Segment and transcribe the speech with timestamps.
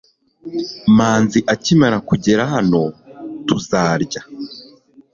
[0.95, 2.81] manzi akimara kugera hano,
[3.47, 4.21] tuzarya